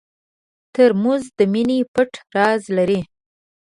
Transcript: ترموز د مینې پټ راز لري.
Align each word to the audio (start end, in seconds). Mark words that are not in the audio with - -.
ترموز 0.73 1.23
د 1.37 1.39
مینې 1.53 1.79
پټ 1.93 2.11
راز 2.35 2.61
لري. 2.77 3.01